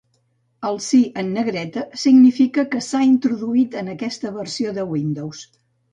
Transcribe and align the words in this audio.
El 0.69 0.79
"Sí" 0.85 1.01
en 1.23 1.27
negreta 1.35 1.83
significa 2.03 2.65
que 2.73 2.81
s'ha 2.87 3.03
introduït 3.11 3.81
en 3.83 3.95
aquesta 3.97 4.33
versió 4.39 4.75
de 4.79 4.87
Windows. 4.95 5.45